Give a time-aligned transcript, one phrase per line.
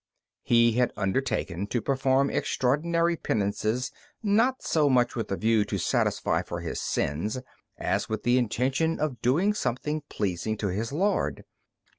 [0.41, 3.91] He had undertaken to perform extraordinary penances,
[4.23, 7.37] not so much with a view to satisfy for his sins
[7.77, 11.45] as with the intention of doing something pleasing to his Lord.